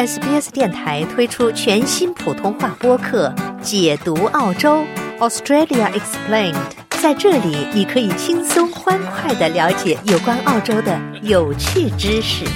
[0.00, 3.28] SBS 电台推出全新普通话播客
[3.60, 4.82] 《解读澳洲
[5.18, 6.54] Australia Explained》。
[7.02, 12.46] 在这里，你可以轻松欢快的了解有关澳洲的有趣知识。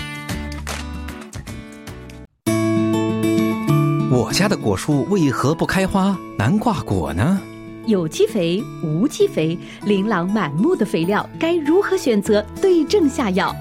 [4.10, 7.38] 我家的果树为何不开花、难挂果呢？
[7.84, 12.42] 有机肥、无机肥、琳琅满目的肥料，该如何选择？
[12.62, 13.54] 对症下药。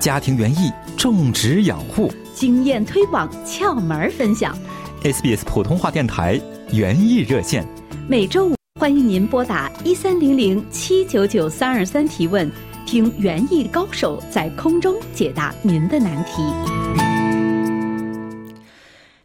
[0.00, 4.56] 家庭园艺种植养护经验推广窍门分享。
[5.02, 6.40] SBS 普通话电台
[6.72, 7.66] 园艺热线，
[8.08, 12.50] 每周五欢迎您拨打一三零零七九九三二三提问，
[12.86, 16.42] 听园艺高手在空中解答您的难题。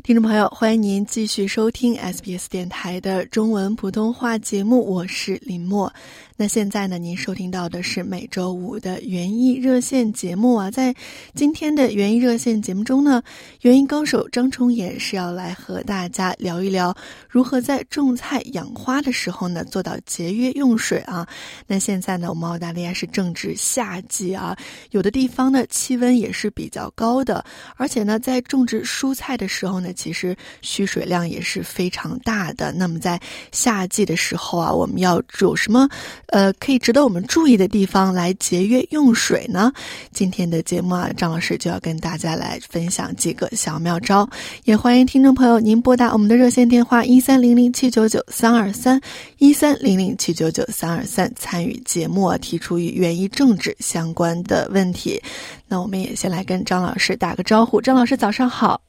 [0.03, 5.91] 听众朋友，欢迎您继续收听 SBS 电台的中文普通话节目，我是林默。
[6.37, 10.69] 那现在呢，您收听到的是每周五的园艺热线节目啊。
[10.69, 10.93] 在
[11.33, 13.23] 今天的园艺热线节目中呢，
[13.61, 16.93] 园艺高手张崇衍是要来和大家聊一聊
[17.29, 21.25] 如何在种菜养花的时候呢做到节约用水啊。
[21.67, 24.57] 那现在呢，我们澳大利亚是正值夏季啊，
[24.91, 27.45] 有的地方呢气温也是比较高的，
[27.77, 32.73] 而且呢，在种植蔬菜的时候呢，其实需水量也是非常大的。
[32.73, 33.17] 那么在
[33.53, 35.87] 夏季的时候啊，我们要有什么？
[36.27, 39.71] 呃，可以值得我们注意的地方来节约用水呢？
[40.11, 44.27] 今天的节目啊，张老师就要跟大家来分享几个小妙招。
[44.63, 48.99] 也欢迎听众朋友您拨打我们的热线电话一三零零七九九三二三
[49.37, 55.21] 一三零零七九九三二三参与节目，提出与园艺种植相关的问题。
[55.67, 57.81] 那我们也先来跟张老师打个招呼。
[57.81, 58.84] 张老师早上好。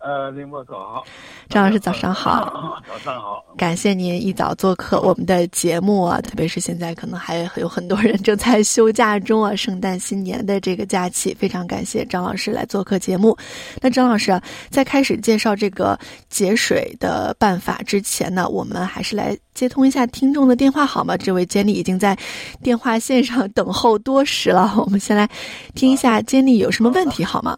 [0.00, 1.04] 呃，林默早好，
[1.50, 13.36] 张老师早上好，早上好，感谢您一早做客我们的节目啊，特别是现在可能还有很多人正在休假中啊，圣诞新年的这个假期，非常感谢张老师来做客节目。
[13.82, 15.98] 那张老师啊，在开始介绍这个
[16.30, 21.14] 节水的办法之前呢，我们还是来接通一下听众的电话好吗？
[21.14, 22.16] 这位监理已经在
[22.62, 25.28] 电话线上等候多时了，我们先来
[25.74, 27.54] 听一下监理有什么问题好吗？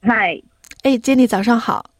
[0.00, 0.40] 嗨。
[0.82, 1.90] 哎，杰尼，早上好！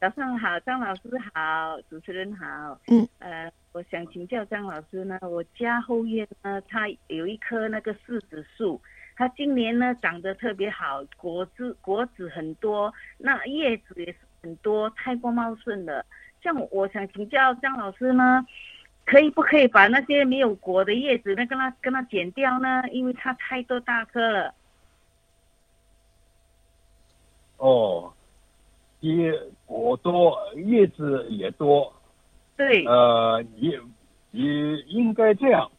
[0.00, 1.02] 早上好，张老师
[1.34, 2.80] 好，主持人好。
[2.86, 8.80] 嗯，呃，我想请教张老师呢，我家后院呢，它有一棵那个柿子树，
[9.16, 16.02] 它今年呢长得特别好，果子果子很多，那叶子也是很多，太过茂盛了。
[16.42, 18.46] 像我想请教张老师呢，
[19.04, 22.82] 可以不可以把那些没有果的叶子，那跟它跟它剪掉呢？
[22.92, 24.54] 因为它太多大棵了。
[27.58, 28.10] 哦。
[29.02, 29.32] 叶
[29.66, 31.92] 果多，叶子也多。
[32.56, 32.84] 对。
[32.86, 33.78] 呃，你
[34.30, 35.70] 你应该这样，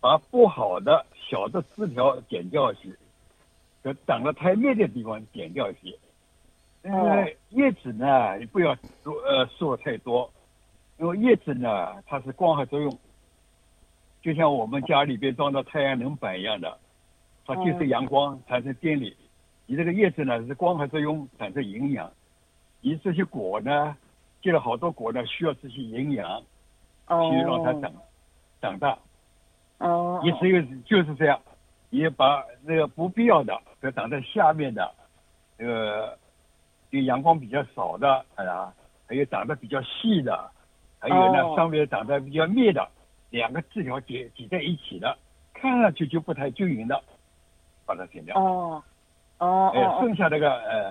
[0.00, 2.90] 把不好的小的枝条剪掉一些，
[3.82, 5.96] 就长得太密的地方剪掉一些。
[6.82, 10.28] 呃，叶子呢，你不要说呃说太多，
[10.98, 12.98] 因为叶子呢，它是光合作用，
[14.20, 16.76] 就像我们家里边装的太阳能板一样的，
[17.46, 19.16] 它接受阳光产生电力。
[19.66, 22.10] 你这个叶子呢，是光合作用产生营养。
[22.84, 23.96] 你这些果呢，
[24.42, 26.42] 结了好多果呢，需要这些营养，
[27.06, 27.92] 去让它长
[28.60, 28.98] 长大。
[29.78, 30.20] 哦。
[30.24, 31.40] 你只有就是这样，
[31.90, 34.92] 也把那个不必要的，就长在下面的，
[35.56, 36.18] 这个，
[36.90, 38.72] 有阳光比较少的，哎呀，
[39.06, 40.50] 还有长得比较细的，
[40.98, 42.88] 还有呢上面长得比较密的，
[43.30, 45.16] 两个枝条挤挤在一起的，
[45.54, 47.00] 看上去就不太均匀的，
[47.86, 48.36] 把它剪掉。
[48.36, 48.82] 哦。
[49.38, 49.70] 哦。
[49.72, 50.81] 哎，剩下那个呃。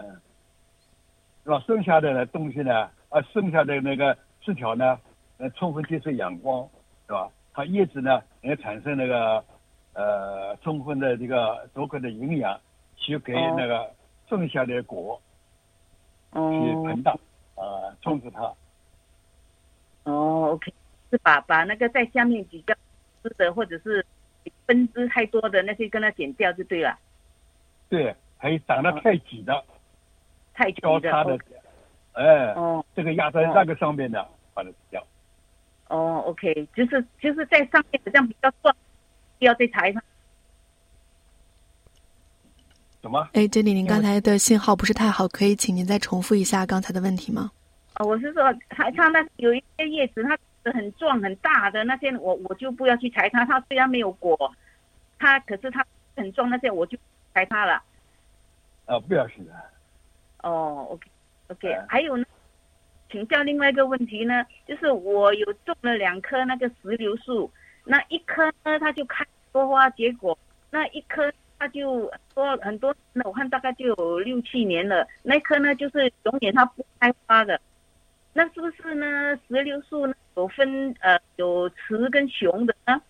[1.43, 1.63] 是吧？
[1.65, 2.89] 剩下的呢东西呢？
[3.09, 4.99] 啊，剩下的那个枝条呢？
[5.37, 6.69] 呃，充分接受阳光，
[7.07, 7.29] 是吧？
[7.53, 9.43] 它叶子呢，能产生那个
[9.93, 12.59] 呃充分的这个足够的营养，
[12.95, 13.91] 去给那个
[14.29, 15.19] 剩下的果
[16.31, 17.11] 去膨大
[17.55, 18.53] 啊，充实它。
[20.03, 20.71] 哦，OK，
[21.09, 22.73] 是把把那个在下面比较
[23.23, 24.05] 枝的或者是
[24.65, 26.97] 分支太多的那些跟它剪掉就对了。
[27.89, 29.63] 对，还有长得太挤的。
[30.61, 31.35] 太交叉的，
[32.13, 34.23] 哎，哦，这个压在那个上面的，
[34.53, 35.03] 把它掉。
[35.87, 38.75] 哦，OK，就是就是在上面这样比较壮，
[39.39, 40.03] 要再裁上。
[43.01, 43.27] 什么？
[43.33, 47.51] 哎，经理，您刚才的信号不是太好，可以请您再重复一下刚才的问题吗？
[47.93, 53.43] 啊，我是说，它它那有一些叶子，它很壮很大的那些，我我就不要去裁它。
[53.45, 54.37] 它虽然没有果，
[55.17, 55.83] 它可是它
[56.15, 56.95] 很壮那些，我就
[57.33, 57.81] 裁它了。
[58.85, 59.51] 啊，不要去的。
[60.43, 62.25] 哦，OK，OK，还有呢，
[63.09, 67.51] 请教另外一个问题呢，就是我有种了两棵那个石榴树，
[67.83, 70.37] 那一棵呢它就开多花结果，
[70.69, 75.07] 那一棵它就多很多，那我看大概就有六七年了。
[75.21, 77.59] 那棵呢，就是永远它不开花的。
[78.33, 79.37] 那是不是呢？
[79.47, 83.01] 石榴树呢有分呃有雌跟雄的呢？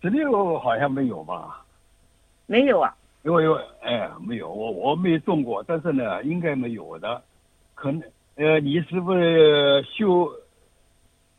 [0.00, 1.66] 石榴好像没有吧？
[2.46, 2.96] 没有啊。
[3.22, 3.46] 因为
[3.82, 7.22] 哎没有，我我没种过，但是呢应该没有的。
[7.74, 8.02] 可能
[8.36, 10.30] 呃你是不是修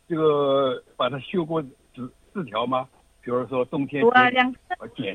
[0.08, 1.62] 这个把它修过
[1.94, 2.88] 枝枝条吗？
[3.22, 4.60] 比如说冬天有啊，两棵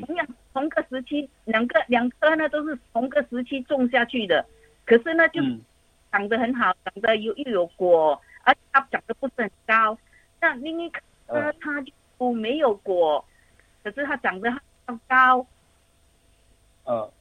[0.05, 4.45] 同样同个时期，两个两棵呢都是同个时期种下去的，
[4.85, 5.61] 可是呢就嗯
[6.11, 9.97] 长得很好，长得又又有果，而且它长得不是很高。
[10.39, 11.01] 那另一棵
[11.59, 11.83] 它
[12.19, 13.23] 就没有果，
[13.83, 14.51] 可是它长得
[14.85, 15.45] 很高。
[16.85, 17.11] 呃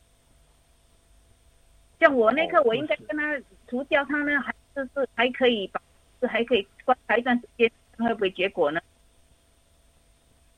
[1.99, 5.81] 像我那棵，哦我应该跟他除掉他呢，还是是还可以把，
[6.21, 8.81] 是还可以观察一段时间，看会不会结果呢？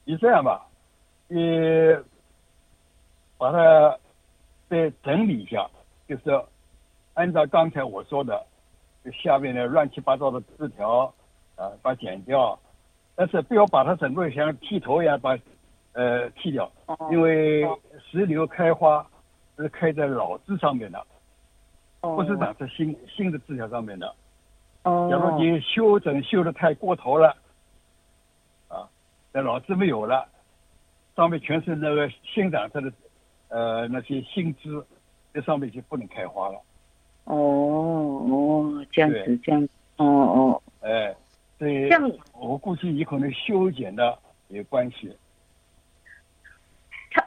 [0.04, 0.66] 你这样吧，
[1.28, 1.38] 你
[3.38, 3.98] 把它
[4.68, 5.68] 再整理一下，
[6.08, 6.42] 就是
[7.14, 8.44] 按照刚才我说的，
[9.04, 11.14] 就下面的乱七八糟的字条
[11.54, 12.58] 啊，把它剪掉，
[13.14, 15.36] 但是不要把它整个像剃头一样把
[15.96, 17.66] 呃剃掉，哦因为
[18.10, 19.04] 石榴开花
[19.56, 21.02] 是开在老枝上面的，
[22.02, 24.14] 不是长在新新的枝条上面的。
[24.82, 27.34] 哦假如你修整修的太过头了，
[28.68, 28.86] 啊，
[29.32, 30.28] 那老枝没有了，
[31.16, 32.92] 上面全是那个新长出的，
[33.48, 34.84] 呃，那些新枝，
[35.32, 36.60] 这上面就不能开花了。
[37.24, 41.16] 哦哦，这样子这样，哦哦，哎，
[41.58, 44.16] 对这样我估计你可能修剪的
[44.48, 45.10] 有关系。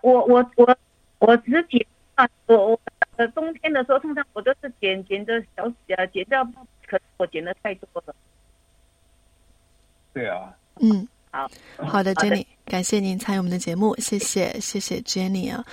[0.02, 0.78] 它我我我
[1.20, 1.86] 我只剪
[2.16, 2.80] 啊，我我
[3.18, 6.44] 呃冬天的时候，通常我都是剪剪的小呃剪掉，
[6.88, 8.16] 可是我剪的太多了。
[10.14, 15.64] 对啊，嗯，好，好的，Jenny，感谢您参与我们的节目，谢谢，谢谢 Jenny 啊。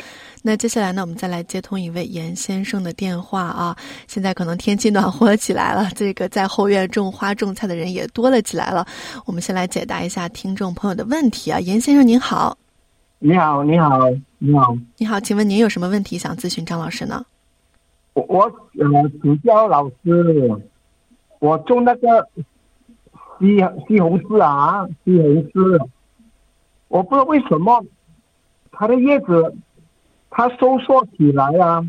[0.42, 3.76] 那接下来呢，我们再来接通一位严先生的电话啊。
[4.06, 8.86] 现在可能天气暖和起来了，这个在后院种花种菜的人也多了起来了。
[9.24, 11.58] 我们先来解答一下听众朋友的问题啊。
[11.58, 12.56] 严先生您好，
[13.18, 13.98] 你好，你好，
[14.38, 17.24] 你好，你好，请问您有什么问题想咨询张老师呢？
[18.12, 20.62] 我我呃请教老师，
[21.38, 22.28] 我种那个
[23.40, 23.56] 西
[23.88, 25.88] 西红柿啊，西红柿，
[26.88, 27.82] 我不知道为什么
[28.70, 29.56] 它的叶子
[30.28, 31.80] 它收缩起来啊，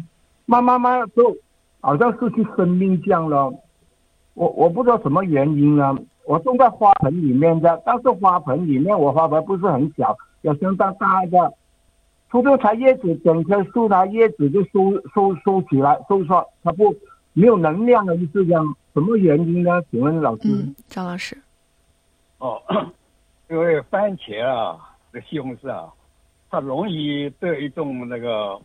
[0.45, 1.35] 慢慢慢慢就
[1.81, 3.53] 好像失去生命这样了。
[4.33, 5.94] 我我不知道什么原因呢。
[6.25, 11.54] 我种在花盆里面的，但是花盆里面我花盆不是很小，有相当大的。
[12.30, 16.94] 突然它叶子整棵树它叶子就收收收起来，收缩，它不
[17.34, 18.75] 没有能量了，就是这样。
[18.94, 19.81] 什么原因呢？
[19.92, 20.42] 请问老师？
[20.45, 21.38] 嗯，张老师，
[22.39, 22.62] 哦，
[23.48, 24.78] 因为番茄啊，
[25.13, 25.94] 这西红柿啊，
[26.50, 28.60] 它容易得一种那个，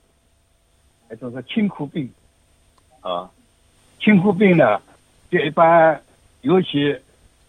[1.12, 2.10] 一种是青枯病，
[3.02, 3.30] 啊，
[4.00, 4.80] 青枯病呢，
[5.30, 6.02] 就一般，
[6.40, 6.98] 尤其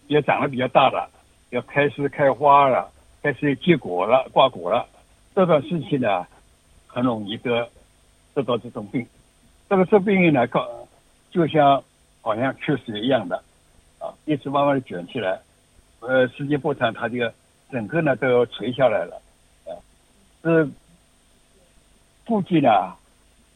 [0.06, 1.10] 也长得比较大了，
[1.50, 2.92] 要开始开花了，
[3.24, 4.86] 开始结果了，挂果了，
[5.34, 6.26] 这段时期呢，
[6.86, 7.66] 很容易得
[8.34, 9.06] 得到这种病。
[9.66, 10.68] 这个这病呢，告
[11.30, 11.82] 就像
[12.20, 13.42] 好像缺水一样的，
[13.98, 15.40] 啊，一直慢慢的卷起来。
[16.00, 17.32] 呃，时间不长，它这个
[17.72, 19.18] 整个呢都要垂下来了，
[19.64, 19.72] 啊，
[20.42, 20.68] 这
[22.26, 22.68] 估计呢，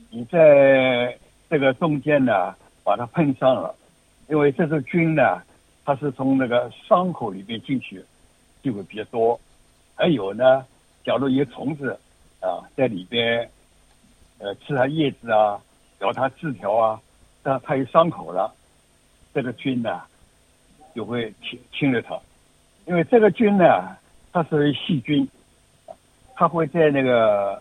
[0.08, 1.18] 你在
[1.50, 3.74] 这个中间呢把它碰上了，
[4.30, 5.42] 因为这种菌呢，
[5.84, 8.02] 它是从那个伤口里面进去，
[8.62, 9.38] 就会比较多。
[9.98, 10.64] 还有呢，
[11.04, 11.98] 假如有虫子
[12.40, 13.50] 啊在里边，
[14.38, 15.60] 呃，吃它叶子啊，
[15.98, 17.00] 咬它枝条啊，
[17.42, 18.54] 那它有伤口了，
[19.34, 20.00] 这个菌呢
[20.94, 22.16] 就会侵侵略它。
[22.86, 23.96] 因为这个菌呢，
[24.32, 25.28] 它是细菌，
[26.36, 27.60] 它会在那个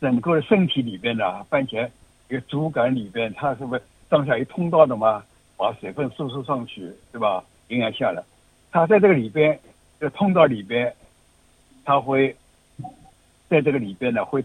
[0.00, 1.88] 整个身体里边呢，番茄
[2.28, 5.22] 一个主杆里边，它是不是上下有通道的嘛？
[5.56, 7.44] 把水分输出上去，对吧？
[7.68, 8.20] 营养下来，
[8.72, 9.56] 它在这个里边，
[10.00, 10.92] 这个通道里边，
[11.88, 12.36] 它会
[13.48, 14.44] 在这个里边呢，会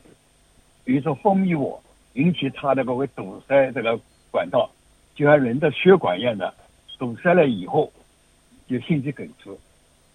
[0.85, 1.77] 比如说分泌物
[2.13, 3.99] 引起它那个会堵塞这个
[4.31, 4.69] 管道，
[5.13, 6.53] 就像人的血管一样的，
[6.97, 7.91] 堵塞了以后
[8.65, 9.51] 就心肌梗塞。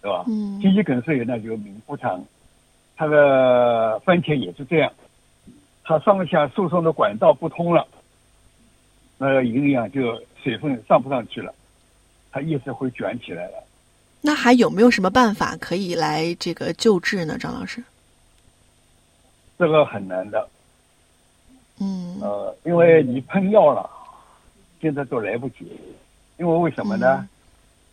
[0.01, 0.23] 对吧？
[0.27, 2.25] 嗯心肌梗塞那就命不长。
[2.95, 4.91] 它的番茄也是这样，
[5.83, 7.85] 它上下输送的管道不通了，
[9.19, 11.53] 那个营养就水分上不上去了，
[12.31, 13.63] 它叶子会卷起来了。
[14.21, 17.37] 那还有没有什么办法可以来这个救治呢？
[17.37, 17.83] 张老师？
[19.57, 20.49] 这个很难的，
[21.79, 22.17] 嗯。
[22.21, 23.89] 呃，因为你喷药了，
[24.81, 25.65] 现在都来不及，
[26.37, 27.27] 因为为什么呢？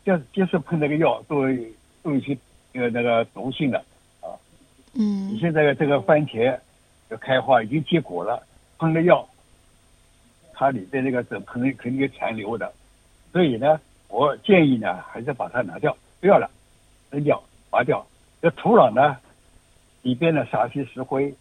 [0.04, 1.64] 接接受喷那个药都有
[2.02, 2.36] 都有一些
[2.72, 3.78] 呃那个毒性的，
[4.20, 4.30] 啊。
[4.94, 5.28] 嗯。
[5.28, 6.58] 你现在这个番茄
[7.08, 8.44] 要开花已经结果了，
[8.78, 9.28] 喷了药，
[10.52, 12.72] 它里边那个是肯定肯定有残留的，
[13.32, 16.50] 所以呢，我建议呢还是把它拿掉，不要了，
[17.12, 17.40] 扔掉，
[17.70, 18.04] 拔掉。
[18.42, 19.16] 这土壤呢，
[20.02, 21.32] 里边呢撒些石灰，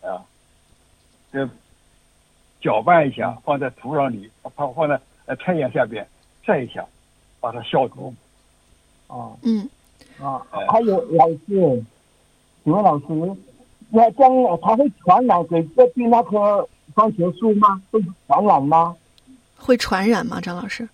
[0.00, 0.18] 啊，
[1.30, 1.48] 这
[2.60, 6.04] 搅拌一下，放在土壤里，放放在呃太阳下边
[6.44, 6.84] 晒一下，
[7.38, 8.12] 把它消毒。
[9.06, 9.70] 啊嗯
[10.20, 11.84] 啊哎，还有老师，
[12.64, 13.04] 请问老师，
[13.90, 17.80] 那这样它会传染给这边那棵番茄树吗？
[17.92, 18.96] 会传染吗？
[19.56, 20.40] 会传染吗？
[20.40, 20.88] 张老师？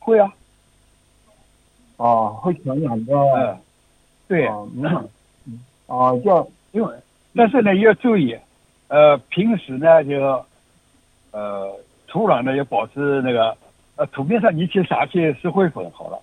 [0.00, 0.34] 会啊，
[2.00, 3.14] 哦，会传染的。
[3.14, 3.58] 嗯，
[4.26, 4.46] 对。
[4.46, 6.94] 哦，嗯哦，就因为，
[7.34, 8.34] 但是呢，要注意，
[8.88, 10.44] 呃，平时呢就，
[11.32, 11.76] 呃，
[12.06, 13.54] 土壤呢要保持那个，
[13.96, 16.18] 呃，土面上你去撒些石灰粉好了，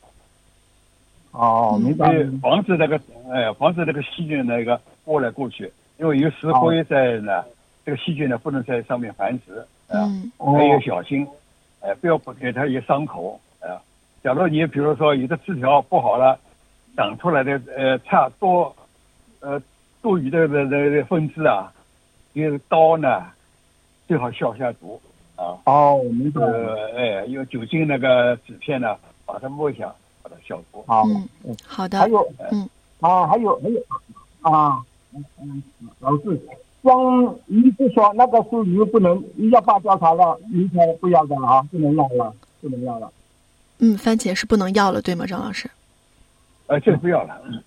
[1.32, 2.08] 哦，明白。
[2.42, 3.00] 防止那个，
[3.32, 7.44] 哎、防止那个细菌那个过来过去，因为有石灰在呢，
[7.86, 10.32] 这个细菌呢不能在上面繁殖，啊、嗯。
[10.40, 11.28] 还要小心，
[11.82, 13.78] 哎、不要不给它一个伤口，啊、
[14.28, 16.38] 假如你比如说有的枝条不好了，
[16.98, 18.76] 长出来的呃差多，
[19.40, 19.58] 呃
[20.02, 21.72] 多余的的的的分支啊，
[22.34, 23.24] 这个刀呢
[24.06, 25.00] 最好消下毒
[25.38, 26.42] 啊，哦，明白。
[26.42, 30.84] 呃哎用酒精那个纸片呢把它摸一下，把它消毒。
[30.86, 31.06] 好，
[31.46, 32.10] 嗯，好的还。
[32.10, 32.70] 有，嗯，
[33.00, 33.80] 啊，还有还有
[34.42, 34.78] 啊，
[35.16, 35.64] 嗯嗯，
[36.02, 36.38] 老师，
[36.84, 36.94] 像
[37.46, 43.10] 鱼是说那个树鱼不能要拔掉它了，鱼才不要的了啊，不能要了，不能要了。
[43.80, 45.70] 嗯，番茄是不能要了，对吗，张老师？
[46.68, 47.64] 呃，这个不要了，嗯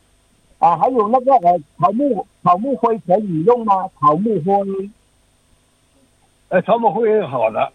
[0.58, 3.88] 啊，还有那个呃草木草木灰可以用吗？
[3.98, 4.90] 草木灰
[6.48, 7.72] 呃，草木灰好的，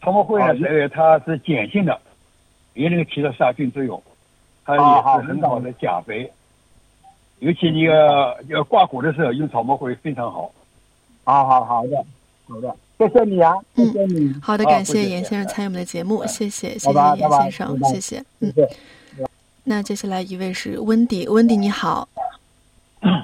[0.00, 2.00] 草木灰呢呃它是碱性的，
[2.74, 4.02] 也能起到杀菌作用，
[4.64, 6.32] 它也是很好的钾肥。
[7.40, 10.50] 尤其你要要挂果的时候用草木灰非常好。
[11.24, 12.04] 好好好的，
[12.48, 12.74] 好的，
[13.08, 18.24] 谢谢你啊，谢谢你，好的，啊感谢严先生参与我们的节目，哎谢谢，谢谢严先生，谢谢。
[18.40, 18.52] 嗯，
[19.64, 22.08] 那接下来一位是温迪，温迪你好，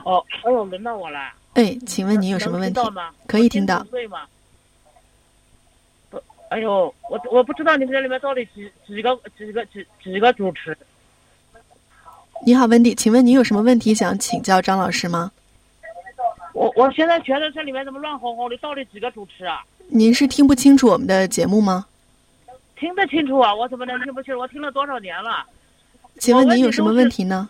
[0.04, 1.18] 哦，哎呦，轮到我了。
[1.54, 2.80] 哎，请问您有什么问题？
[3.26, 3.78] 可以听到
[4.10, 4.26] 吗？
[6.10, 10.76] 不，哎呦，我我不知道你们这里面到底几几个几个几几个主持？
[12.44, 15.32] 你好，温迪，请问你有什么问题想请教张老师吗？
[16.52, 18.56] 我我现在觉得这里面怎么乱哄哄的？
[18.58, 19.62] 到底几个主持啊？
[19.92, 21.86] 您是听不清楚我们的节目吗？
[22.76, 23.54] 听得清楚啊？
[23.54, 24.40] 我怎么能听不清楚？
[24.40, 25.44] 我听了多少年了？
[26.18, 27.48] 请问您有什么问题呢？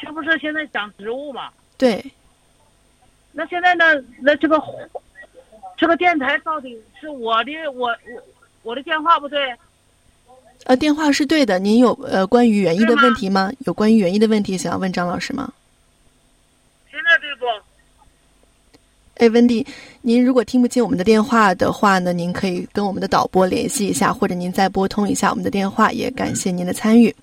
[0.00, 1.50] 这不是现在讲植物吗？
[1.78, 2.04] 对，
[3.32, 3.84] 那现在呢？
[4.20, 4.60] 那这个
[5.76, 8.22] 这个电台到底是我的我我
[8.62, 9.54] 我的电话不对？
[10.64, 11.58] 呃，电话是对的。
[11.58, 13.50] 您有呃关于园艺的问题吗？
[13.60, 15.52] 有关于园艺的问题想要问张老师吗？
[16.90, 17.46] 现在对不？
[19.22, 19.64] 哎，温迪，
[20.00, 25.92] 您如果听不清我们的电话的话呢，您可以跟我们的导播联系一下，或者您再拨通一下我们的电话。
[25.92, 27.14] 也感谢您的参与。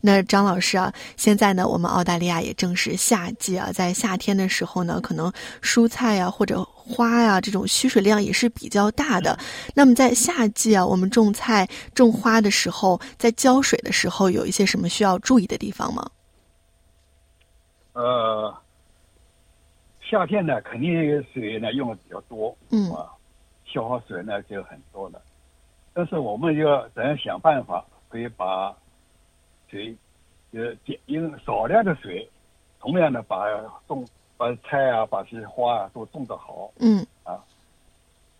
[0.00, 9.36] 那张老师啊，现在呢，我们澳大利亚也正是夏季啊，在夏天的时候呢，可能蔬菜啊或者花呀、这种需水量也是比较大的。
[9.74, 16.08] 那么在夏季啊，我们种菜、种花的时候，在浇水的时候，有一些什么需要注意的地方吗？
[17.94, 18.54] 呃，
[20.10, 23.12] 夏天呢，肯定水呢用的比较多，嗯啊，
[23.64, 25.22] 消耗水呢就很多了。
[25.94, 28.76] 但是我们要怎样想办法，可以把
[29.68, 29.94] 水，
[30.50, 32.28] 呃，减用少量的水，
[32.80, 33.46] 同样的把
[33.86, 34.04] 种
[34.36, 36.72] 把菜啊，把这些花啊都种得好。
[36.80, 37.38] 嗯啊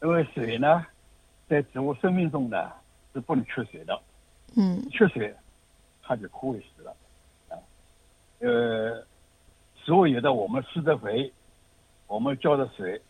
[0.03, 0.85] 因为水呢，
[1.49, 2.73] 在植物生命中呢
[3.13, 3.97] 是不能缺水的，
[4.57, 5.33] 嗯缺水
[6.03, 6.97] 它就枯萎死了。
[7.49, 7.55] 啊，
[8.41, 9.07] 呃，
[9.77, 11.33] 所有的我们施的肥，
[12.11, 13.01] 我们浇的水，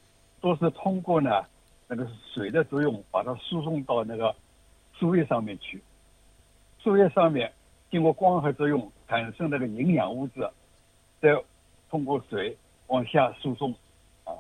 [0.43, 1.43] 都是通过呢
[1.89, 4.37] 那个水的作用，把它输送到那个
[4.93, 5.83] 树叶上面去。
[6.83, 7.51] 树叶上面
[7.91, 10.47] 经过光合作用产生那个营养物质，
[11.19, 11.31] 再
[11.89, 12.55] 通过水
[12.89, 13.75] 往下输送。
[14.25, 14.37] 啊，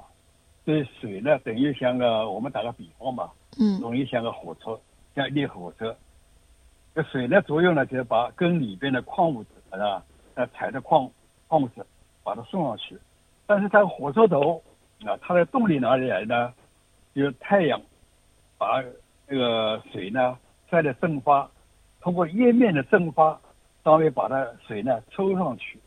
[0.66, 4.78] 所以水呢，等于像个我们打个比方吧，嗯容易像个火车，
[5.14, 5.96] 像一列火车。
[6.94, 11.10] 这水的作用呢，就是把根里边的矿物质啊，那，采的矿
[11.48, 11.82] 矿物质，
[12.22, 12.98] 把它送上去。
[13.50, 14.62] 但是它火车头
[15.04, 16.54] 啊，它的动力哪里来呢？
[17.12, 17.82] 就是太阳
[18.56, 18.80] 把
[19.26, 20.38] 这个水呢
[20.70, 21.50] 晒的蒸发，
[22.00, 23.36] 通过叶面的蒸发，
[23.82, 25.80] 稍微把它水呢抽上去。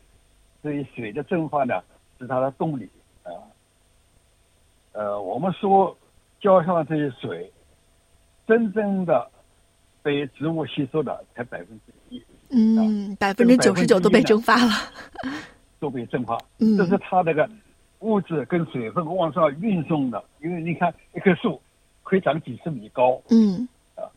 [0.60, 1.82] 所以水的蒸发呢
[2.18, 2.86] 是它的动力
[3.22, 3.32] 啊。
[4.92, 5.96] 呃，我们说
[6.42, 7.50] 浇上这些水，
[8.46, 9.30] 真正的
[10.02, 12.22] 被植物吸收的才百分之一。
[12.50, 14.72] 嗯，百分之九十九都被蒸发了。
[15.84, 16.38] 都被蒸发。
[16.58, 17.46] 嗯这是它那个
[17.98, 20.24] 物质跟水分往上运送的。
[20.40, 21.60] 因为你看一棵树
[22.02, 24.08] 可以长几十米高，嗯啊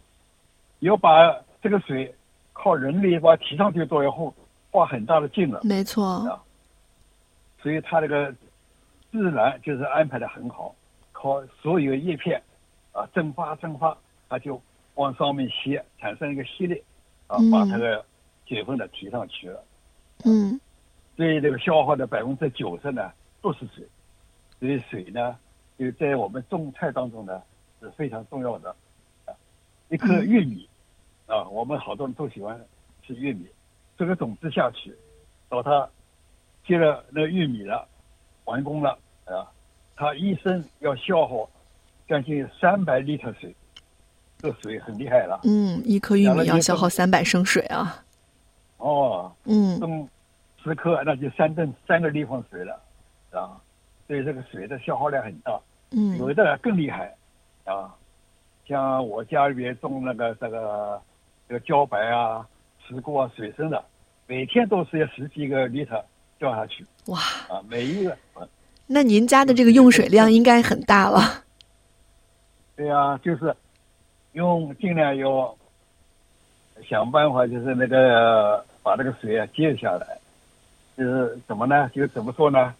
[0.80, 2.16] 要把这个水
[2.54, 4.32] 靠人力把它提上去都要花
[4.72, 5.60] 花很大的劲了。
[5.64, 6.42] 没错，啊
[7.62, 8.34] 所以它这个
[9.12, 10.74] 自然就是安排的很好，
[11.12, 12.42] 靠所有叶片
[12.94, 13.98] 啊蒸发蒸发，
[14.30, 14.62] 它就
[14.96, 16.82] 往上面吸，产生一个吸力
[17.28, 18.06] 啊嗯，把它的
[18.46, 19.62] 水分呢提上去了。
[20.24, 20.60] 嗯
[21.18, 23.84] 所以这个消耗的百分之九十呢都是水，
[24.60, 25.36] 所以水呢
[25.78, 27.42] 就在我们种菜当中呢
[27.82, 28.70] 是非常重要的。
[29.26, 29.34] 啊，
[29.90, 30.70] 一颗玉米
[31.26, 32.64] 啊，我们好多人都喜欢
[33.06, 33.48] 吃玉米，
[33.98, 34.96] 这个种子下去，
[35.50, 35.90] 到它
[36.66, 37.88] 结了那个玉米了，
[38.46, 38.92] 完工了
[39.26, 39.50] 啊，
[39.96, 41.50] 它一生要消耗
[42.08, 43.56] 将近三百立特水，
[44.38, 45.42] 这水很厉害了。
[45.46, 48.04] 嗯，一颗玉米要消耗三百升水啊。
[48.78, 50.08] 哦，嗯种
[50.68, 52.80] 十克那就三吨三个立方水了，
[53.32, 53.56] 啊，
[54.08, 55.60] 所以这个水的消耗量很大。
[55.92, 57.16] 嗯有嗯的更厉害，
[57.64, 57.96] 啊，
[58.68, 61.02] 像我家里边种那个这个
[61.48, 62.46] 这个茭白啊、
[62.86, 63.82] 石锅啊、水生的，
[64.28, 66.04] 每天都是要十几个 liter
[66.38, 68.46] 掉下去哇，啊，每一个，啊
[68.86, 71.46] 那您家的这个用水量应该很大了。
[72.76, 73.56] 对呀、就是
[74.34, 75.56] 用尽量要
[76.88, 80.20] 想办法，就是那个把这个水啊接下来，
[80.98, 81.90] 就是怎么呢？
[81.94, 82.74] 就怎么说呢？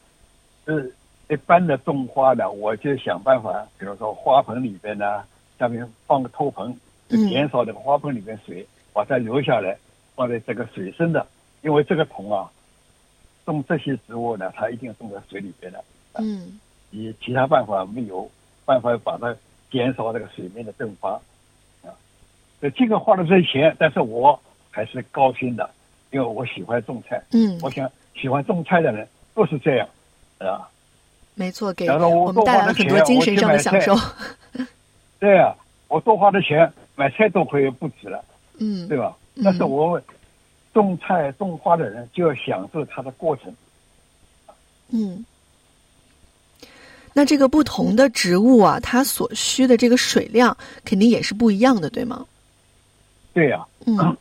[0.66, 0.94] 就是
[1.30, 5.24] 一般的种花呢，我就想办法，比如说花盆里边呢，
[5.60, 6.74] 下面放个托盆，
[7.08, 9.78] 就嗯减少这个花盆里面水，把它留下来，
[10.16, 11.26] 放在这个水深的，
[11.62, 12.50] 因为这个桶啊，
[13.46, 15.84] 种这些植物呢，它一定种在水里边的。
[16.20, 16.60] 嗯
[16.90, 18.32] 你其他办法没有
[18.66, 19.36] 办法把它
[19.70, 21.12] 减少这个水面的蒸发
[21.84, 21.92] 啊。
[22.62, 24.40] 这这个花了这些钱，但是我
[24.72, 25.70] 还是高兴的，
[26.12, 27.22] 因为我喜欢种菜。
[27.34, 29.88] 嗯，我想喜欢种菜的人都是这样，
[30.40, 30.68] 啊，
[31.36, 33.96] 没错，给我我们带来了很多精神上的享受。
[35.20, 35.56] 对啊，
[35.88, 38.24] 我多花的钱买菜都可以不止了，
[38.60, 39.16] 嗯对吧？
[39.36, 40.02] 嗯但是我
[40.74, 43.54] 种菜种花的人就要享受它的过程。
[44.90, 45.24] 嗯。
[47.14, 52.26] 那这个不同的植物啊，它所需的这个水量肯定也是不一样的，对吗？
[53.34, 54.16] 对呀、嗯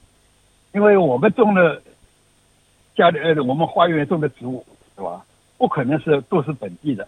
[0.73, 1.81] 因为我们种的
[2.97, 4.65] 家里呃，我们花园种的植物，
[4.97, 5.25] 是吧？
[5.59, 7.07] 不可能是都是本地的。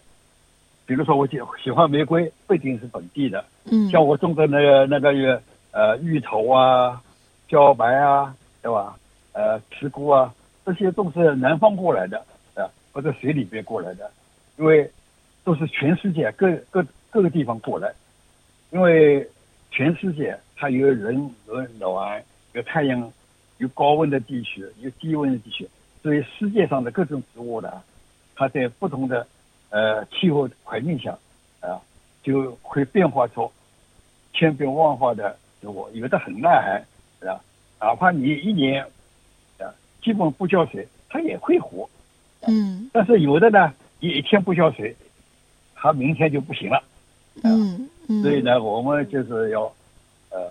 [0.86, 3.44] 比如说，我喜喜欢玫瑰，不一定是本地的。
[3.70, 7.02] 嗯像我种的那个那个呃芋头啊、
[7.48, 8.96] 茭白啊，对吧？
[9.32, 12.18] 呃，石菇啊，这些都是南方过来的
[12.54, 14.10] 啊，或者水里边过来的，
[14.56, 14.90] 因为
[15.44, 17.92] 都是全世界各各各个地方过来，
[18.70, 19.28] 因为
[19.70, 21.14] 全世界它有人
[21.46, 22.22] 有暖，
[22.54, 23.12] 有太阳，
[23.58, 25.68] 有高温的地区，有低温的地区，
[26.08, 27.70] 所以世界上的各种植物呢，
[28.34, 29.26] 它在不同的
[29.68, 31.10] 呃气候环境下
[31.60, 31.78] 啊，
[32.22, 33.52] 就会变化出
[34.32, 36.82] 千变万化的植物，有的很耐寒，
[37.20, 37.44] 是吧？
[37.78, 38.82] 哪怕你一年
[39.58, 39.68] 啊
[40.02, 41.86] 基本不浇水，它也会活。
[42.46, 44.96] 嗯但是有的呢，你一天不浇水，
[45.74, 46.82] 它明天就不行了。
[47.44, 49.70] 嗯嗯，所以呢，我们就是要
[50.30, 50.50] 呃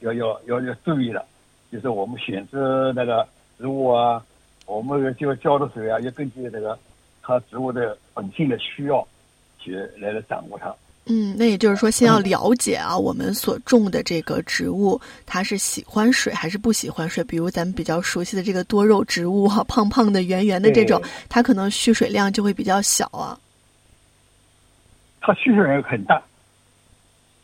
[0.00, 1.24] 要要要要注意了，
[1.72, 4.22] 就是我们选择那个植物啊，
[4.70, 6.78] 我们就浇的水啊，要根据这个
[7.22, 9.06] 它植物的本性的需要
[9.58, 10.72] 去来来掌握它。
[11.06, 17.24] 嗯，那也就是说，先要了解啊，我们所种的这个植物，它是喜欢水还是不喜欢水？
[17.24, 23.36] 比如咱们比较熟悉的这个多肉植物哈、胖胖的、圆圆的这种，它可能蓄水量就会比较小啊。
[25.20, 26.22] 它蓄水量很大，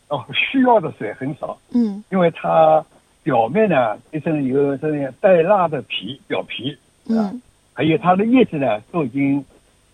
[0.09, 2.85] 哦，需要的水很少，嗯因为它
[3.25, 6.77] 表面呢一层有这样带蜡的皮表皮，
[7.09, 7.41] 嗯。
[7.73, 9.45] 还有它的叶子呢都已经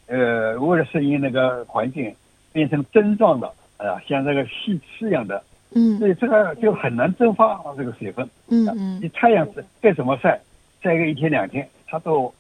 [0.07, 2.14] 呃为了适应那个环境
[2.53, 5.42] 变成针状的啊，像这个细刺一样的，
[5.75, 5.98] 嗯。
[5.98, 8.25] 所以这个就很难蒸发这个水分。
[8.25, 8.68] 啊嗯。
[8.77, 10.40] 嗯你太阳是再怎么晒，
[10.83, 12.33] 晒个一天两天，它都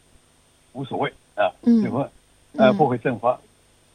[0.72, 1.80] 无所谓啊，嗯。
[1.82, 2.00] 水分
[2.56, 2.76] 呃嗯。
[2.76, 3.38] 不会蒸发，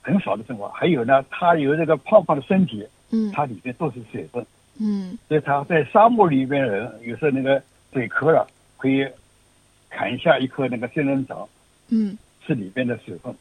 [0.02, 0.68] 很少的蒸发。
[0.70, 3.32] 还有呢，它有这个胖胖的身体，嗯。
[3.32, 4.46] 它里面都是水分，
[4.82, 5.18] 嗯。
[5.30, 7.62] 所以它在沙漠里边的人有时候那个
[7.94, 8.46] 水渴了，
[8.78, 9.08] 可以
[9.90, 11.48] 砍下一颗那个仙人掌，
[11.90, 13.34] 嗯是里边的水分。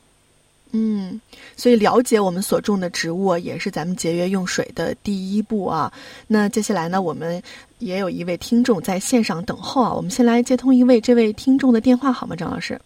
[0.73, 1.21] 嗯，
[1.57, 5.93] 所以了解我们所种的植物啊也是咱们节约用水的第一步啊。
[6.27, 7.41] 那接下来呢，我们
[7.79, 12.35] 也有一位听众在线上等候啊，我们先来接通一位这位听众的电话好吗？
[12.35, 12.79] 张老师，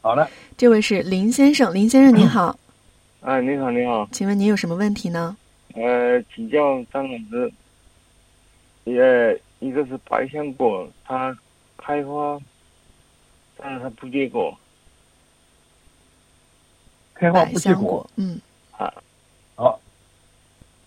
[0.00, 2.58] 好的，这位是林先生，林先生您好，
[3.20, 5.36] 哎，你好，你好，请问您有什么问题呢？
[5.74, 7.52] 呃，请教张老师，
[8.84, 11.34] 呃，一个是白香果，它
[11.84, 12.40] 开花，
[13.58, 14.56] 但是它不结果，
[17.12, 18.08] 开花不结果。
[18.16, 18.40] 嗯。
[19.56, 19.78] 好，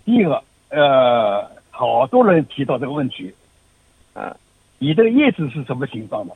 [0.03, 3.33] 第一个，呃，好多人提到这个问题，
[4.13, 4.35] 啊，
[4.79, 6.35] 你这个叶子是什么形状的？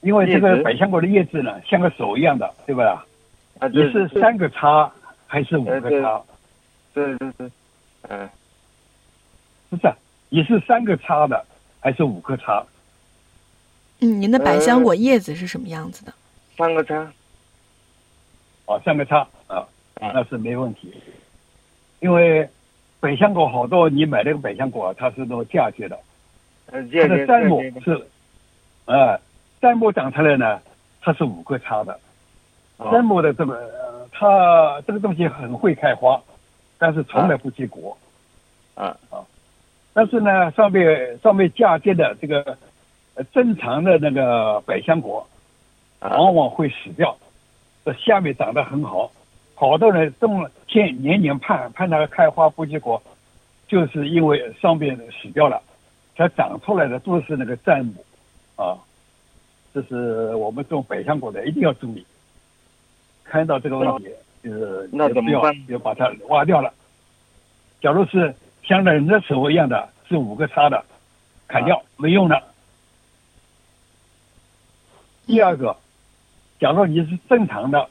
[0.00, 3.06] 因为这个百香果的叶子呢，像个手一样的，对吧？
[3.60, 4.92] 啊，你是三个叉
[5.26, 6.20] 还是五个叉？
[6.92, 7.32] 对对。
[7.38, 7.48] 对，
[8.08, 8.28] 嗯，
[9.70, 9.94] 不是，
[10.28, 11.46] 你是三个叉的
[11.78, 12.66] 还是五个叉？
[14.00, 16.12] 嗯，您的百香果叶子是什么样子的？
[16.56, 17.12] 三个叉，
[18.66, 19.66] 哦，三个叉啊，
[20.00, 20.92] 那是没问题。
[22.00, 22.48] 因为
[22.98, 25.98] 百香果好多，你买那个百香果，它是那种嫁接的，
[26.66, 28.06] 呃，它的砧木是，
[28.86, 29.20] 呃，
[29.60, 30.60] 砧木长出来呢，
[31.02, 31.98] 它是五个叉的。
[32.78, 36.18] 砧哦木的这个，呃它这个东西很会开花，
[36.78, 37.96] 但是从来不结果。
[38.74, 39.20] 啊啊
[39.92, 42.56] 但是呢，上面上面嫁接的这个呃
[43.32, 45.26] 正常的那个百香果，
[45.98, 47.16] 啊往往会死掉，
[47.84, 49.10] 这下面长得很好，
[49.54, 53.02] 好多人种了天年年盼盼它开花不结果，
[53.68, 55.62] 就是因为上面死掉了，
[56.16, 58.04] 它长出来的都是那个砧木，
[58.56, 58.78] 啊，
[59.74, 62.04] 这是我们种百香果的一定要注意，
[63.24, 64.08] 看到这个问题
[64.42, 66.72] 就是那怎么办要把它挖掉了。
[67.80, 70.84] 假如是像人的手一样的，是五个叉的，
[71.48, 72.42] 砍掉、没用的。
[75.30, 75.76] 第二个，
[76.58, 77.88] 假如你是正常的，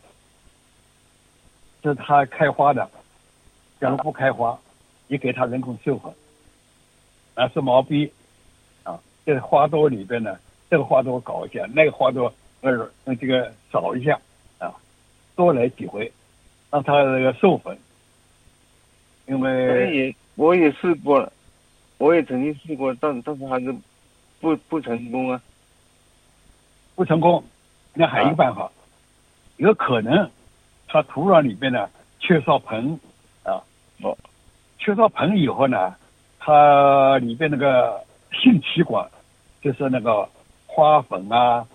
[1.81, 2.89] 是它开花的，
[3.79, 4.59] 假如不开花，
[5.07, 6.13] 你给它人工授粉，
[7.35, 8.11] 啊是毛笔，
[8.83, 10.37] 啊，这个花朵里边呢，
[10.69, 14.19] 这个花朵搞一下，那个花朵呃那这个扫一下，
[14.57, 14.75] 啊，
[15.37, 16.11] 多来几回，
[16.69, 17.77] 让它那个授粉，
[19.27, 21.31] 因为我也我也试过了，
[21.99, 23.73] 我也曾经试过，但但是还是
[24.41, 25.41] 不不成功啊。
[26.99, 27.41] 不成功，
[27.93, 28.69] 那还有一个办法，
[29.55, 30.29] 有可能
[30.85, 32.99] 它土壤里边呢缺少硼。
[33.43, 33.63] 啊，
[34.03, 34.17] 哦，
[34.77, 35.95] 缺少硼以后呢，
[36.39, 39.09] 它里边那个性气管，
[39.61, 40.27] 就是那个
[40.67, 41.65] 花粉啊，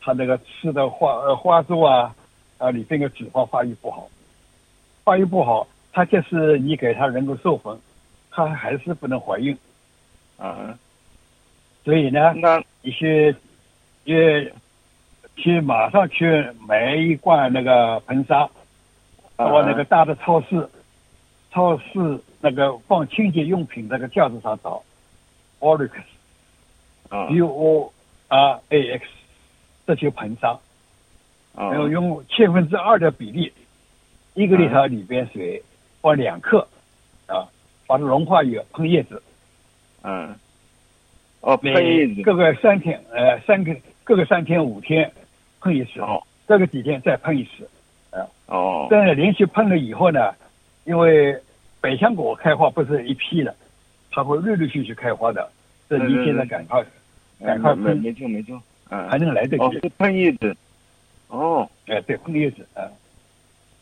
[0.00, 2.16] 它那个吃的花呃花粥啊，
[2.56, 4.08] 啊里边的脂肪发育不好，
[5.04, 7.78] 发育不好，它就是你给它人工授粉，
[8.30, 9.54] 它还是不能怀孕，
[10.38, 10.74] 啊，
[11.84, 13.36] 所以呢，那你去，
[14.04, 14.52] 去
[15.36, 18.48] 去马上去买一罐那个硼砂，
[19.36, 20.68] 到那个大的超市，
[21.50, 24.82] 超市那个放清洁用品那个架子上找
[25.60, 25.90] ，Orix
[27.08, 27.28] 啊。
[27.30, 27.92] U O
[28.28, 29.04] R A X，
[29.86, 30.50] 这些硼砂，
[31.54, 31.70] 啊。
[31.70, 33.52] 然后用千分之二的比例，
[34.34, 35.62] 一个 liter 里边水
[36.00, 36.66] 放两克，
[37.26, 37.48] 啊，
[37.86, 39.22] 把它融化以后喷叶子，
[40.02, 40.34] 嗯，
[41.40, 42.22] 哦，每喷叶子。
[42.22, 45.10] 各个三天，呃，三个各个三天五天
[45.60, 46.22] 喷一次，哦。
[46.46, 47.68] 各个几天再喷一次，
[48.10, 48.20] 啊。
[48.46, 48.86] 哦。
[48.90, 50.32] 这样连续喷了以后呢，
[50.84, 51.34] 因为
[51.80, 53.54] 百香果开花不是一批的，
[54.10, 55.50] 它会陆陆续续开花的，
[55.88, 56.84] 这你现在赶快
[57.40, 59.64] 赶快喷，没错没错，嗯，还能来得及。
[59.64, 60.54] 哦是喷叶子，
[61.28, 61.68] 哦。
[61.86, 62.84] 哎，对，喷叶子啊，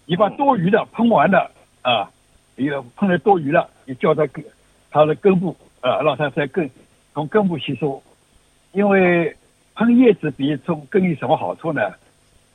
[0.06, 1.50] 你把多余的喷完了
[1.82, 2.08] 啊，
[2.54, 4.44] 你喷了多余了，你叫它根
[4.90, 6.70] 它的根部啊，让它在根
[7.12, 8.00] 从根部吸收，
[8.72, 9.37] 因为
[9.74, 11.80] 喷叶子比种根有什么好处呢？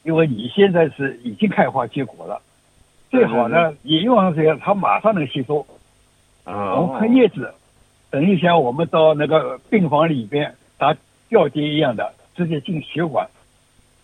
[0.03, 2.41] 因为你现在是已经开花结果了，
[3.09, 5.65] 最好呢，你用上这个，它马上能吸收。
[6.45, 7.53] 啊，我们喷叶子，
[8.09, 10.95] 等一下我们到那个病房里边打
[11.27, 13.27] 吊滴一样的，直接进血管，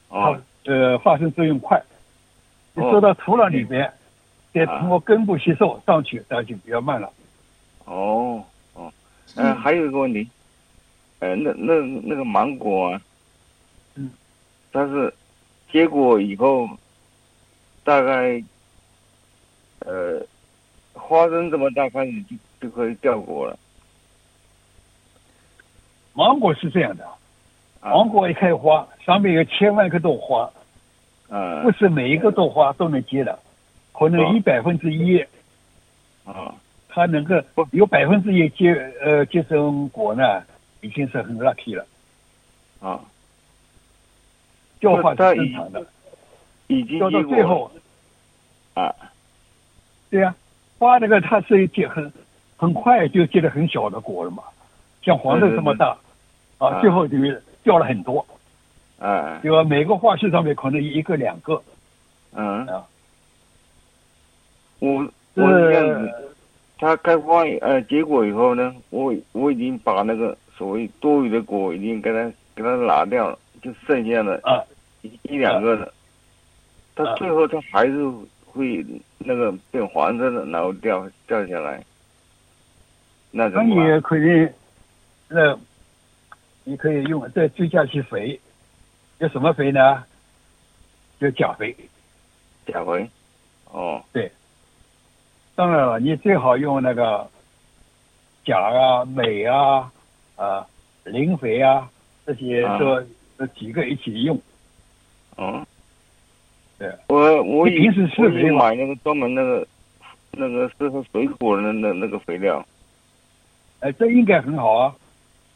[0.10, 0.38] 哦。
[0.65, 1.82] 它呃发生作用快。
[2.73, 3.89] 你哦收到土壤里边，
[4.54, 7.10] 再通过根部吸收上去，那就比较慢了。
[7.86, 8.43] 哦。
[8.73, 8.91] 哦，
[9.38, 10.28] 嗯，还有一个问题，
[11.24, 13.02] 呃，那那那个芒果啊，
[13.96, 14.12] 嗯，
[14.74, 15.14] 但是
[15.72, 16.68] 结果以后
[17.82, 18.44] 大概
[19.80, 20.22] 呃
[20.92, 23.58] 花生这么大开始就就可以掉果了，
[26.12, 27.06] 芒果是这样的，
[27.80, 27.92] 啊。
[27.92, 30.52] 芒果一开花，上面有千万个朵花，
[31.30, 31.64] 啊。
[31.64, 33.40] 不是每一个朵花都能结的，
[33.94, 35.26] 可能哦一百分之一，
[36.26, 36.54] 啊。
[36.90, 37.36] 它能够
[37.72, 40.44] 有百分之一结呃结成果呢，
[40.84, 41.86] 已经是很 lucky 了。
[42.80, 43.00] 啊，
[44.80, 45.84] 掉花是正常的，
[46.67, 47.72] 已经掉到最后，
[48.76, 48.93] 啊。
[50.12, 50.36] 对呀、
[50.78, 52.12] 花那个它是结很
[52.56, 54.43] 很快就结了很小的果了嘛，
[55.02, 55.98] 像黄豆这么大，
[56.60, 57.17] 啊，啊最后就
[57.63, 58.24] 掉了很多，
[59.00, 59.39] 啊。
[59.41, 59.63] 对吧？
[59.63, 61.63] 每个花序上面可能一个两个，
[62.34, 62.67] 嗯。
[62.67, 62.86] 啊，
[64.80, 66.36] 我这我这样子，
[66.78, 74.63] 它开花呃结果以后呢，我我已经把那个所谓多余的果已经给它给它拿掉了，就剩下了啊
[75.02, 75.94] 一一两个了。
[76.96, 78.06] 它最后它还是
[78.46, 78.86] 会
[79.18, 81.84] 那个变黄色的，然后掉掉下来。
[83.32, 84.02] 那怎那你？
[84.02, 84.48] 可以，
[85.28, 85.58] 那
[86.63, 88.39] 你可以用再追加些肥，
[89.18, 90.04] 有什么肥呢？
[91.20, 91.76] 就钾肥。
[92.68, 93.10] 钾肥。
[93.72, 94.32] 哦，对
[95.56, 97.28] 当然了，你最好用那个
[98.46, 99.92] 钾啊、镁啊、
[100.44, 100.68] 啊
[101.04, 101.90] 磷肥啊
[102.26, 104.40] 这些说这这几个一起用。
[105.38, 105.66] 嗯，
[106.78, 109.68] 对，我我平时施我以肥买那个专门那个
[110.32, 112.66] 那个适合水果的那那个肥料
[113.80, 114.96] 哎，这应该很好啊。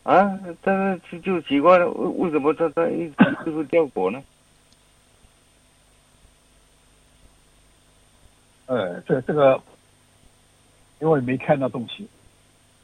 [0.03, 4.23] 啊，但是就就奇怪了，为为什么它它一直就是掉果呢？
[8.67, 9.61] 呃， 这这个，
[11.01, 12.07] 因为没看到东西，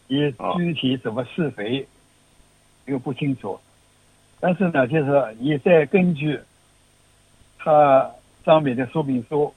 [0.08, 1.88] 你哦具体怎么施肥
[2.86, 3.60] 又不清楚。
[4.40, 6.40] 但是呢，就是你再根据
[7.58, 8.12] 它
[8.44, 9.54] 上面的说明书，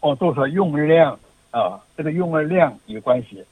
[0.00, 1.18] 哦多少用量
[1.50, 3.44] 啊，这个用的量有关系。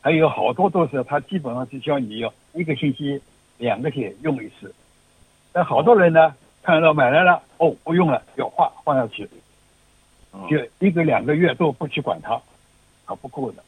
[0.00, 3.20] 还有好多都是它基本上是叫你要一个星期、
[3.58, 4.74] 两个天用一次。
[5.52, 9.24] 但好多人呢，看到买来了，哦，不用了，要换换下去。
[10.30, 12.40] 哦就一个两个月都不去管它，
[13.06, 13.62] 它不够的，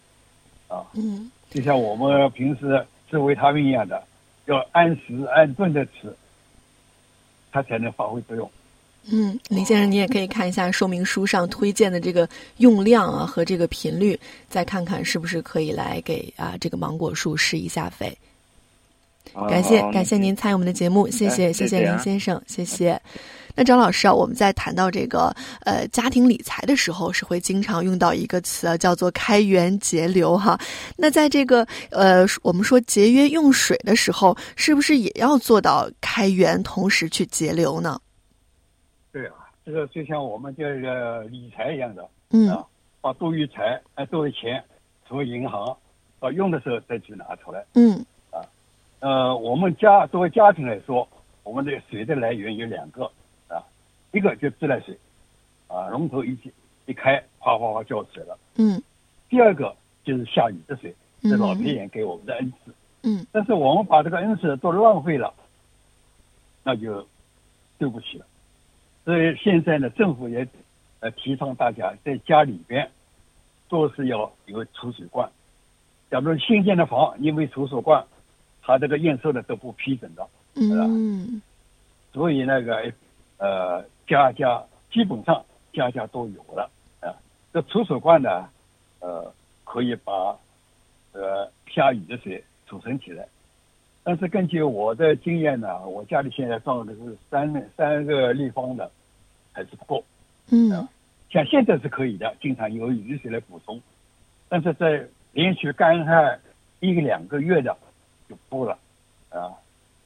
[0.68, 4.02] 啊，嗯就像我们平时吃维他命一样的，
[4.46, 6.12] 要按时按顿的吃，
[7.52, 8.50] 它才能发挥作用。
[9.08, 18.16] 嗯，林先生，你也可以看一下说明书上推荐的这个用量啊和这个频率，再看看是不是可以来给啊这个芒果树施一下肥。
[19.48, 23.00] 感谢感谢您参与我们的节目，谢谢哎谢谢林先生，谢谢。
[23.56, 30.58] 那张老师啊，我们在谈到这个呃家庭理财的时候，是会经常用到一个词啊，叫做开源节流哈。
[30.96, 37.98] 那在这个呃我们说节约用水的时候，是不是也要做到开源，同时去节流呢？
[39.10, 42.62] 对啊，这个就像我们这个理财一样的，嗯啊，
[43.00, 44.62] 把多余财哎多余钱
[45.08, 45.74] 存银行，
[46.20, 47.64] 到用的时候再去拿出来。
[47.74, 48.44] 嗯啊
[49.00, 51.08] 呃，我们家作为家庭来说，
[51.44, 53.10] 我们的水的来源有两个啊，
[54.16, 54.96] 一个就自来水，
[55.68, 56.38] 啊，龙头一
[56.86, 58.38] 一开，哗哗哗浇水了。
[58.56, 58.82] 嗯
[59.28, 62.72] 第二个就是下雨的水，嗯是老天爷给我们的恩赐。
[63.02, 65.34] 嗯但是我们把这个恩赐都浪费了，
[66.64, 67.06] 那就
[67.78, 68.26] 对不起了。
[69.04, 70.48] 所以现在呢，政府也
[71.00, 72.90] 呃提倡大家在家里边
[73.68, 75.30] 都是要有储水罐。
[76.10, 78.02] 假如新建的房因为储水罐，
[78.62, 81.42] 它这个验收的都不批准的，嗯
[82.12, 82.90] 所以那个
[83.36, 87.14] 呃家家基本上家家都有了啊。
[87.52, 88.48] 这储水罐呢，
[89.00, 89.32] 呃
[89.64, 90.36] 可以把
[91.12, 93.26] 呃下雨的水储存起来。
[94.02, 98.90] 但是根据我的经验呢，我家里现在装的是三三个立方的，
[99.52, 100.04] 还是不够。
[100.50, 100.86] 嗯
[101.28, 103.82] 像现在是可以的，经常有雨水来补充，
[104.48, 106.40] 但是在连续干旱
[106.78, 107.76] 一个两个月的
[108.28, 108.78] 就不够了
[109.30, 109.50] 啊。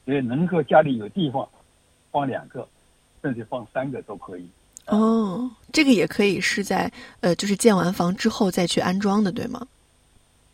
[0.03, 1.47] 所以能够家里有地方
[2.09, 2.67] 放两个，
[3.21, 4.47] 甚至放三个都可以。
[4.87, 9.67] 哦，这个也可以是在呃就是建完房之后再去安装的，对吗？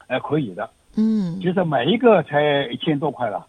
[0.08, 0.70] 哎，可以的。
[0.96, 3.48] 嗯就是每一个才一千多块了，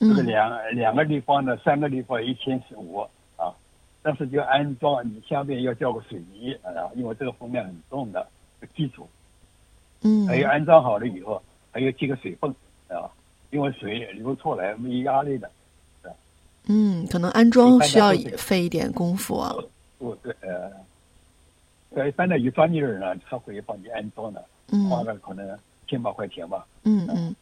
[0.00, 3.00] 这个嗯两两个立方的，三个立方一千五
[3.36, 3.52] 啊。
[4.02, 8.26] 但是就安装，你下面要浇个水泥啊，因为这个风量很重的
[8.74, 9.08] 基础。
[10.02, 12.54] 嗯还有安装好了以后，还要接个水泵
[12.88, 13.10] 啊，
[13.50, 15.50] 因为水流出来没压力的。
[16.68, 19.54] 嗯，可能安装需要费一点功夫啊。
[19.98, 20.70] 不对，呃，
[21.90, 26.64] 呃，一般的有专业的人呢，他会帮你安装的，嗯花了可能千把块钱吧。
[26.84, 27.34] 嗯嗯。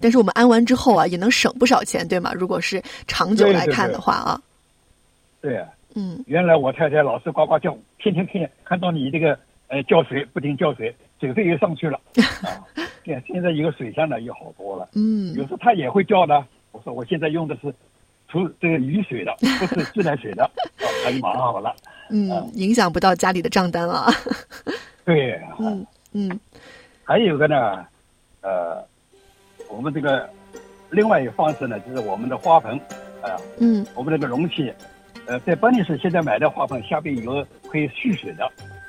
[0.00, 2.32] 但是我们安完之后啊，也能省不少钱，对吗？
[2.34, 4.42] 如果是长久来看对对对的话啊，
[5.40, 12.00] 对啊，嗯原来我太太老是呱呱叫，天天看看到你这个呃浇水，不停浇水，水费又上去了
[12.42, 12.64] 啊。
[13.04, 14.88] 现现在有个水箱呢，又好多了。
[14.94, 17.72] 嗯有时候她也会叫的，我说我现在用的是
[18.32, 20.50] 除这个雨水的， 不是自来水的，啊，
[21.04, 21.76] 她就马上好了。
[22.08, 23.94] 嗯，影响不到家里的账单了。
[23.94, 24.12] 啊。
[25.04, 25.56] 对，啊。
[25.58, 25.86] 嗯。
[26.12, 26.40] 嗯
[27.04, 27.84] 还有一个呢，
[28.40, 28.82] 呃，
[29.68, 30.28] 我们这个
[30.90, 32.74] 另外一个方式呢，就是我们的花盆，
[33.20, 33.84] 啊、嗯。
[33.94, 34.72] 我们那个容器，
[35.26, 38.44] 呃，在本地市现在买的花盆下边有个可以蓄水的，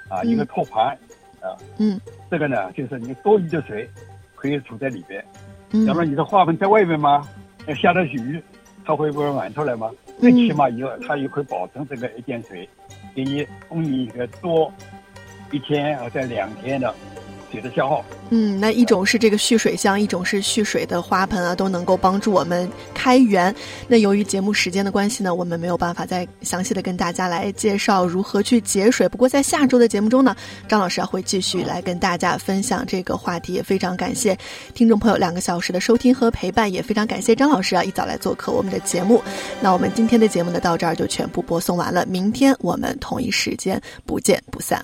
[0.09, 0.29] 啊，嗯。
[0.29, 0.97] 一个托盘，
[1.41, 1.99] 啊，嗯。
[2.31, 3.89] 这个呢就是你多余的水
[4.35, 5.23] 可以储在里边。
[5.71, 5.85] 嗯。
[5.85, 7.27] 要不然你的花盆在外面嘛，
[7.67, 8.41] 要下着雨，
[8.85, 9.89] 它会不会满出来吗？
[10.19, 12.67] 最起码有它也可以保证这个一点水，
[13.15, 14.71] 给你供应一个多
[15.51, 16.93] 一天或者两天的
[17.53, 18.03] 水的消耗。
[18.29, 23.53] 嗯，那一种是这个蓄水箱，一种是蓄水的花盆啊，都能够帮助我们开源。
[23.87, 29.07] 那由于节目时间的关系呢，我们没有办法再详细的跟大家来介绍如何去节水。
[29.07, 30.35] 不过在下周的节目中呢，
[30.67, 33.53] 张老师啊会继续来跟大家分享这个话题。
[33.53, 34.35] 也非常感谢
[34.73, 39.21] 听众朋友两个小时的收听和陪伴，也非常感谢张老师啊一早来做客我们的节目。
[39.61, 44.83] 那我们今天的节目呢到这儿就全部播送完了，明天我们同一时间不见不散。